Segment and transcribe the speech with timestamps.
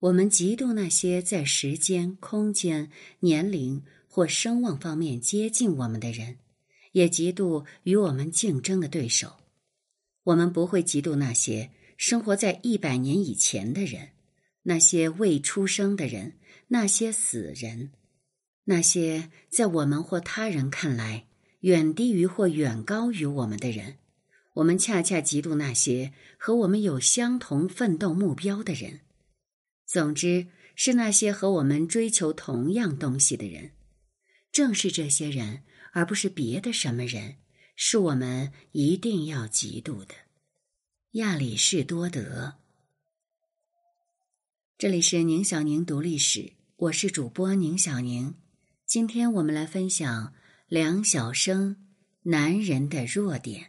[0.00, 6.38] 我们嫉妒那些在时间、空间、年龄或声望方面接近我们的人，
[6.92, 9.34] 也嫉妒与我们竞争的对手。
[10.24, 14.08] 我们不会嫉妒那些生活在一百年以前的人，
[14.62, 16.32] 那些未出生的人，
[16.68, 17.90] 那些死人，
[18.64, 21.26] 那些在我们或他人看来
[21.60, 23.96] 远低于或远高于我们的人。
[24.54, 29.00] 我们恰恰嫉妒那些和我们有相同奋斗目标的人。
[29.90, 33.72] 总之，是那些和我们追求同样东西的人，
[34.52, 37.38] 正是这些人，而不是别的什么人，
[37.74, 40.14] 是我们一定要嫉妒的。
[41.14, 42.54] 亚里士多德。
[44.78, 48.36] 这里是宁小宁读历史，我是主播宁小宁。
[48.86, 50.32] 今天我们来分享
[50.68, 51.74] 梁晓声
[52.30, 53.64] 《男人的弱点》。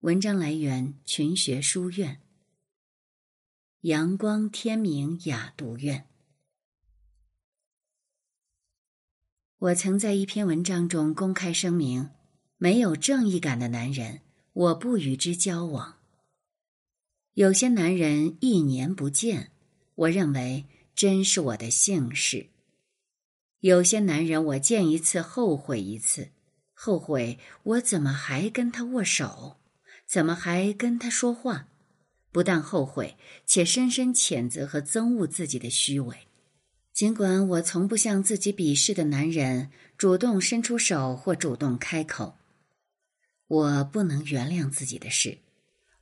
[0.00, 2.22] 文章来源群学书院。
[3.82, 6.08] 阳光天明雅读院。
[9.58, 12.10] 我曾在一篇文章中公开声明：
[12.56, 16.00] 没有正义感的男人，我不与之交往。
[17.34, 19.52] 有些男人一年不见，
[19.94, 20.64] 我认为
[20.96, 22.48] 真是我的幸事；
[23.60, 26.30] 有些男人我见一次后悔一次，
[26.74, 29.60] 后悔我怎么还跟他握手，
[30.04, 31.68] 怎么还跟他说话。
[32.38, 36.16] 不但后悔，且深深谴责和憎恶自己的虚伪。
[36.92, 42.36] 尽管我从不向自己鄙视的男人主动伸出手或主动开口，
[43.48, 45.38] 我不能原谅自己的事。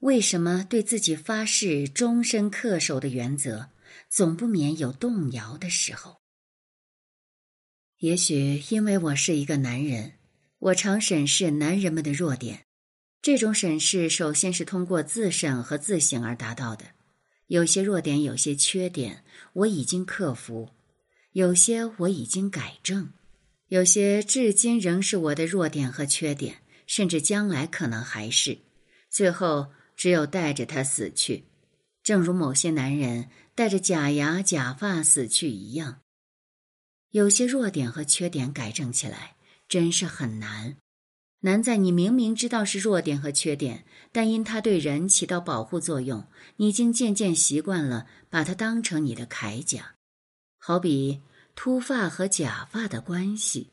[0.00, 3.70] 为什么对自己发誓终身恪守的原则，
[4.10, 6.20] 总不免有动摇的时候？
[8.00, 10.12] 也许因为我是一个男人，
[10.58, 12.65] 我常审视男人们的弱点。
[13.26, 16.84] 这种审视首先是通过自审和自省而达到的。
[17.48, 20.72] 有些弱点，有些缺点，我已经克服；
[21.32, 23.06] 有些我已经改正；
[23.66, 28.58] 有些至今仍是我的弱点和缺点，甚至将来可能还是。
[29.10, 31.46] 最后，只有带着它死去，
[32.04, 35.98] 正如某些男人带着假牙、假发死去一样。
[37.10, 39.34] 有些弱点和缺点改正起来，
[39.68, 40.76] 真是很难。
[41.46, 46.26] 难在你明明知道是弱点和缺点，但因它对人起到保护作用，
[46.56, 49.94] 你已经渐渐习惯了把它当成你的铠甲。
[50.58, 51.20] 好比
[51.54, 53.70] 秃发和假发的关系，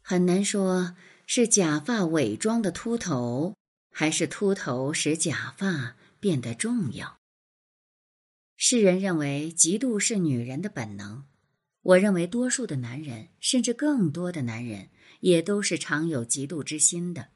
[0.00, 3.54] 很难说是假发伪装的秃头，
[3.92, 7.18] 还是秃头使假发变得重要。
[8.56, 11.24] 世人认为嫉妒是女人的本能，
[11.82, 14.88] 我认为多数的男人，甚至更多的男人。
[15.20, 17.28] 也都是常有嫉妒之心的，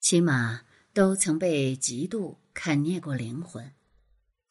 [0.00, 3.72] 起码都曾被嫉妒啃啮过灵魂。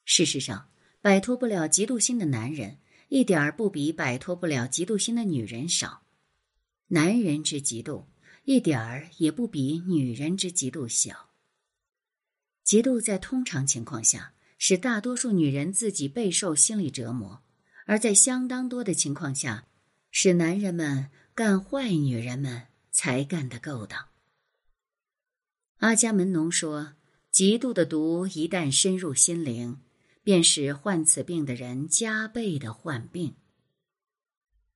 [0.04, 0.68] 事实上，
[1.00, 6.08] 摆脱不了嫉妒心的男人，一点儿不比摆脱不了嫉妒心的女人少。
[6.88, 8.06] 男人之嫉妒，
[8.46, 11.30] 一点儿也不比女人之嫉妒小。
[12.66, 17.44] 嫉妒在通常情况下，使大多数女人自己备受心理折磨；
[17.86, 19.66] 而在相当多的情况下，
[20.12, 21.10] 使男人们。
[21.36, 24.08] 干坏女人们才干的勾当。
[25.80, 26.94] 阿伽门农说
[27.30, 29.82] ：“嫉妒的毒一旦深入心灵，
[30.24, 33.36] 便使患此病的人加倍的患病。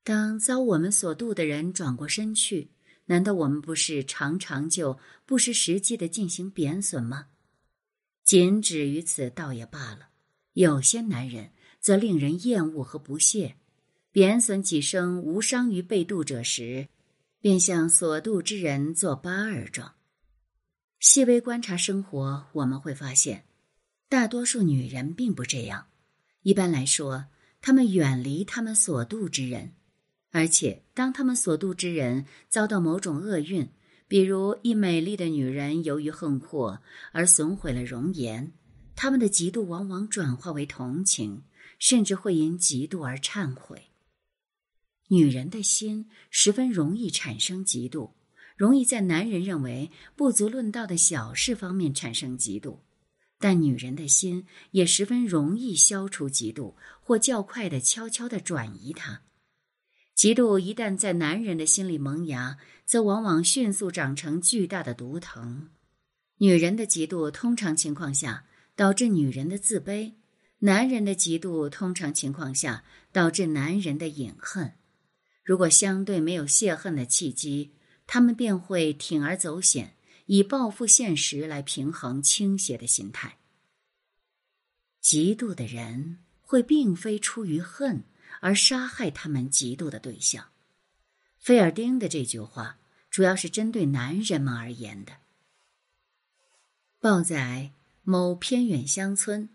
[0.04, 2.72] 当遭我们所妒的人转过身去，
[3.06, 7.28] 难道我们不是常常就不失时机的进行贬损吗？
[8.26, 10.10] 仅止于此倒也罢了。
[10.52, 13.56] 有些男人则令人厌恶和不屑。”
[14.12, 16.88] 贬损几声无伤于被妒者时，
[17.40, 19.94] 便向所妒之人做八二状。
[21.00, 23.46] 细微观察生活，我们会发现，
[24.10, 25.86] 大多数女人并不这样。
[26.42, 27.26] 一般来说，
[27.62, 29.74] 她们远离她们所妒之人，
[30.32, 33.70] 而且当她们所妒之人遭到某种厄运，
[34.08, 36.82] 比如一美丽的女人由于横祸
[37.12, 38.52] 而损毁了容颜，
[38.96, 41.44] 他们的嫉妒往往转化为同情，
[41.80, 43.86] 甚至会因嫉妒而忏悔。
[45.08, 48.12] 女人的心十分容易产生嫉妒，
[48.56, 52.78] 容易在男人认为不足论道的小事方面产生嫉妒，
[53.40, 59.24] 但女人的心也十分容易消除嫉妒，或较快的悄悄的转移它。
[60.16, 65.70] 嫉妒一旦在男人的心里萌芽，则往往迅速长成巨大的毒藤。
[66.38, 68.46] 女人的嫉妒通常情况下
[68.76, 70.14] 导致女人的自卑，
[70.60, 74.74] 男人的嫉妒通常情况下导致男人的隐恨。
[75.44, 77.72] 如果相对没有泄恨的契机，
[78.06, 79.96] 他们便会铤而走险，
[80.26, 83.38] 以报复现实来平衡倾斜的心态。
[85.02, 88.04] 嫉妒的人会并非出于恨
[88.42, 90.50] 而杀害他们嫉妒的对象。
[91.38, 92.78] 菲尔丁的这句话
[93.10, 95.14] 主要是针对男人们而言的。
[97.00, 97.72] 报载
[98.04, 99.50] 某偏远乡村，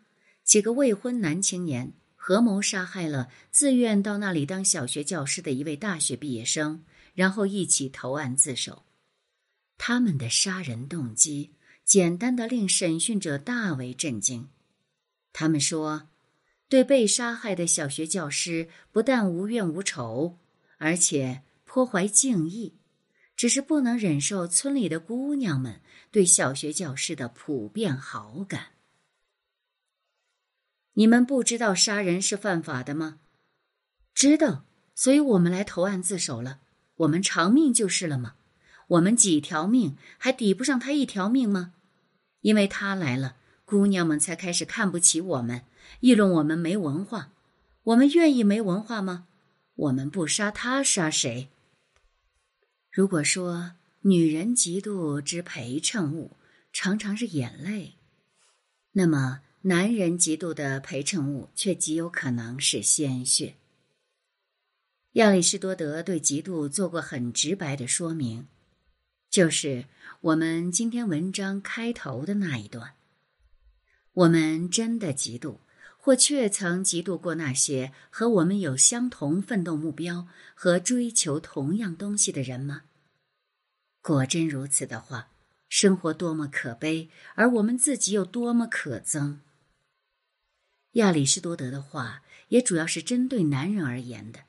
[0.44, 8.84] 几个未婚男青年合谋杀害了自愿到那里当小学教师的一位大学毕业生，然后一起投案自首。
[9.76, 11.54] 他们的杀人动机
[11.84, 14.48] 简单的令审讯者大为震惊。
[15.32, 16.08] 他们说。
[16.66, 20.38] 对被杀害的小学教师不但无怨无仇，
[20.78, 22.78] 而且颇怀敬意，
[23.36, 28.68] 只是不能忍受村里的姑娘们对小学教师的普遍好感。
[30.94, 33.18] 你们不知道杀人是犯法的吗？
[34.14, 34.64] 知道，
[34.94, 36.60] 所以我们来投案自首了。
[36.96, 38.34] 我们偿命就是了吗？
[38.86, 41.72] 我们几条命还抵不上他一条命吗？
[42.42, 45.62] 因为他来了，姑娘们才开始看不起我们。
[46.00, 47.32] 议论我们没文化，
[47.82, 49.26] 我们愿意没文化吗？
[49.74, 51.48] 我们不杀他，杀谁？
[52.90, 56.36] 如果说女人嫉妒之陪衬物
[56.72, 57.94] 常常是眼泪，
[58.92, 63.54] 那么男人嫉妒的陪衬物却极有可能是鲜血。
[65.12, 68.46] 亚里士多德对嫉妒做过很直白的说明，
[69.30, 69.86] 就是
[70.20, 72.94] 我们今天文章开头的那一段。
[74.12, 75.58] 我们真的嫉妒。
[75.96, 82.82] 或却曾嫉妒过那些和我们有相同奋斗目标和追求同样东西的人吗？
[84.02, 85.30] 果真如此的话，
[85.70, 89.38] 生活多么可悲，而我们自己又多么可憎。
[90.94, 94.40] 亚里士多德的话也主要是针对男人而言的。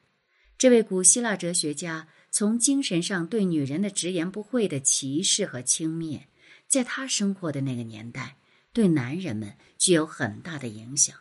[0.58, 6.24] 这位古希腊哲学家从精神上对女人的直言不讳的歧视和轻蔑，
[6.68, 8.38] 在他生活的那个年代，
[8.74, 11.16] 对男人们具有很大的影响。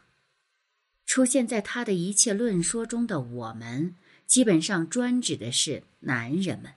[1.06, 3.94] 出现在他的一切论说中的“我们”，
[4.26, 6.72] 基本上专指的是男人们。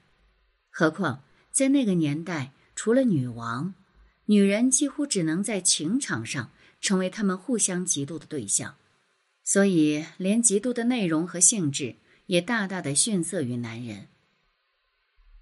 [0.69, 3.73] 何况在那个年代，除了女王，
[4.25, 6.51] 女人几乎只能在情场上
[6.87, 8.77] 成为他们互相嫉妒的对象，
[9.43, 11.95] 所以连嫉妒的内容和性质
[12.27, 14.07] 也大大的逊色于男人。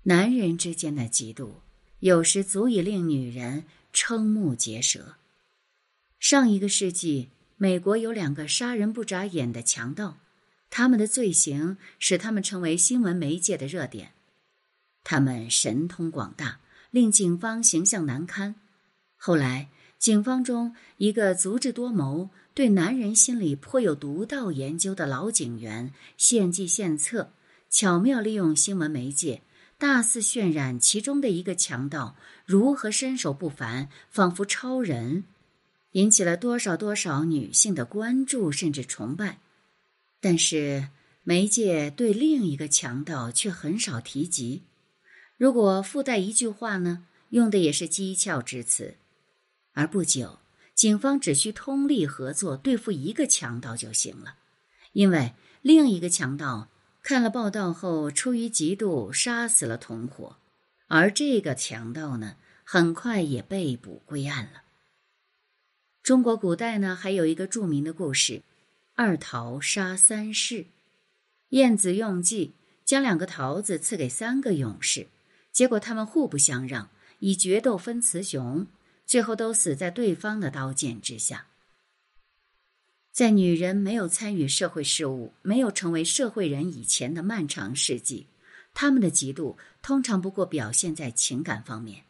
[0.06, 1.58] 男人之间的嫉妒，
[2.00, 5.18] 有时足以令女人瞠目结舌。
[6.20, 7.30] 上一个世纪。
[7.58, 10.18] 美国有两个杀人不眨眼的强盗，
[10.70, 14.12] 他们的罪行使他们成为新闻媒介的热点。
[15.06, 16.60] 他们神通广大，
[16.92, 18.56] 令警方形象难堪。
[19.16, 19.70] 后来，
[20.06, 27.32] 警方中一个足智多谋、对男人心理颇有独到研究的老警员，献计献策，
[27.72, 29.42] 巧妙利用新闻媒介，
[29.80, 32.16] 大肆渲染其中的一个强盗
[32.46, 35.24] 如何身手不凡，仿佛超人。
[35.94, 39.40] 引起了多少多少女性的关注甚至崇拜，
[40.22, 40.90] 但是
[41.24, 44.62] 媒介对另一个强盗却很少提及。
[45.36, 48.94] 如果附带一句话呢，用的也是讥诮之词。
[49.76, 50.40] 而不久，
[50.74, 54.38] 警方只需通力合作对付一个强盗就行了，
[54.94, 56.70] 因为另一个强盗
[57.04, 60.38] 看了报道后，出于嫉妒杀死了同伙，
[60.88, 64.64] 而这个强盗呢，很快也被捕归案了。
[66.02, 68.42] 中国古代呢，还有一个著名的故事：
[68.96, 70.66] 二桃杀三士。
[71.50, 72.54] 晏子用计
[72.86, 75.08] 将两个桃子赐给三个勇士，
[75.52, 76.90] 结果他们互不相让，
[77.20, 78.66] 以决斗分雌雄，
[79.06, 81.48] 最后都死在对方的刀剑之下。
[83.12, 88.28] 在女人没有参与社会事务、没有成为社会人以前的漫长世纪，
[88.74, 92.04] 他们的嫉妒通常不过表现在情感方面。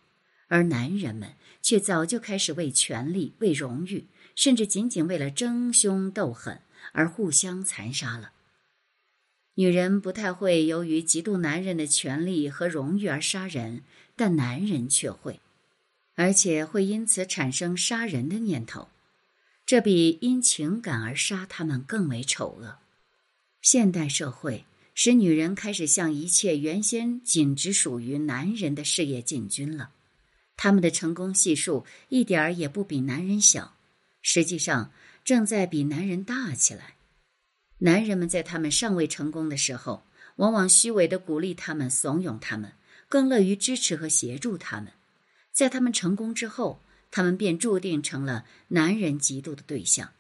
[0.47, 6.61] 而男人们却早就开始为权力、为荣誉，甚至仅仅为了争凶斗狠
[6.91, 8.31] 而互相残杀了。
[9.55, 13.83] 女人不太会由于嫉妒男人的权利和荣誉而杀人，
[14.15, 15.39] 但男人却会，
[16.15, 18.89] 而且会因此产生杀人的念头。
[19.65, 22.77] 这比因情感而杀他们更为丑恶。
[23.62, 29.91] 现代社会使女人开始向一切原先仅只属于男人的事业进军了。
[30.55, 33.75] 他们的成功系数一点儿也不比男人小，
[34.22, 34.91] 实际上
[35.24, 36.95] 正在比男人大起来。
[37.79, 40.05] 男人们在他们尚未成功的时候，
[40.38, 42.72] 往往虚伪的鼓励他们、怂恿他们，
[43.10, 44.93] 更乐于支持和协助他们。
[45.55, 50.12] 在他们成功之后，他们便注定成了男人嫉妒的对象，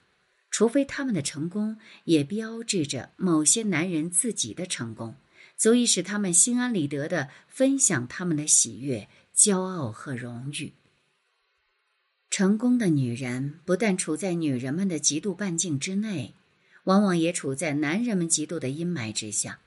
[0.49, 5.15] 除非他们的成功也标志着某些男人自己的成功，
[5.57, 9.07] 足以使他们心安理得的分享他们的喜悦。
[9.35, 10.71] 骄傲和荣誉。
[12.29, 16.33] 成功的女人不但处在女人们的极度半径之内，
[16.85, 19.59] 往往也处在男人们嫉妒的阴霾之下。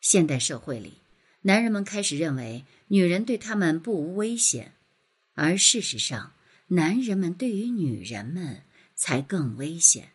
[0.00, 0.94] 现代社会里，
[1.42, 4.72] 男人们开始认为女人对他们不无危险，
[5.36, 6.32] 而事实上，
[6.68, 8.62] 男人们对于女人们
[8.94, 10.10] 才更危险。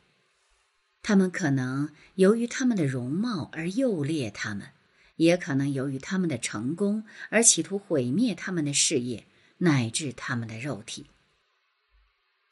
[1.04, 4.72] 他们可能由于他们的容貌而诱猎他们，
[5.16, 9.26] 也可能由于他们的成功而企图毁灭他们的事业
[9.58, 11.06] 乃至他们的肉体。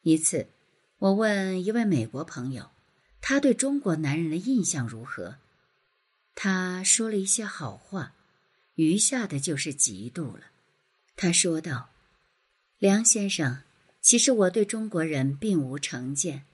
[0.02, 0.48] 一次，
[1.00, 2.72] 我问一位美国朋友，
[3.20, 5.38] 他对中国男人的印象如何？
[6.36, 8.14] 他说了一些好话，
[8.76, 10.52] 余下的就是嫉妒了。
[11.16, 11.89] 他说道
[12.80, 13.60] ：“梁先生，
[14.02, 16.46] 其实我对中国人并无成见，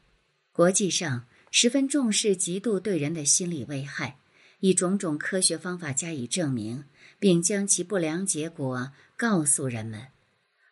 [0.51, 1.25] 国际上。”
[1.57, 4.17] 十分重视嫉妒对人的心理危害，
[4.59, 6.83] 以种种科学方法加以证明，
[7.17, 10.07] 并将其不良结果告诉人们。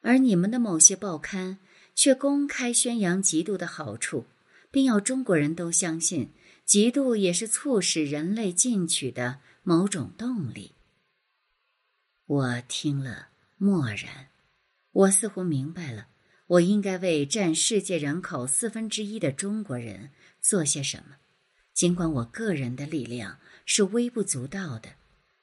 [0.02, 1.60] 而你们的某些报刊
[1.96, 4.26] 却公开宣扬嫉妒的好处，
[4.72, 6.32] 并要中国人都相信，
[6.68, 10.74] 嫉妒也是促使人类进取的某种动力。
[12.26, 14.28] 我听了默然，
[14.94, 16.08] 我似乎明白了，
[16.48, 20.12] 我应该为占世界人口四分之一的中国人。
[20.40, 21.16] 做些什么？
[21.74, 24.90] 尽管我个人的力量是微不足道的，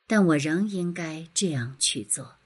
[0.07, 2.37] 但我仍应该这样去做。